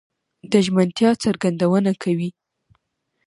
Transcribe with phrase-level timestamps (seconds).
[0.51, 2.29] د ژمنتيا څرګندونه کوي؛